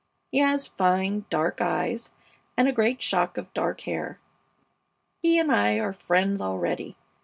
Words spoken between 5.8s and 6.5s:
friends